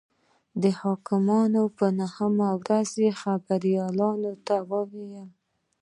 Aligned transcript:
د 0.61 0.63
حکمرانۍ 0.79 1.65
په 1.77 1.85
نهمه 1.99 2.49
ورځ 2.59 2.89
یې 3.03 3.11
خبریالانو 3.21 4.33
ته 4.47 4.55
وویل. 4.71 5.29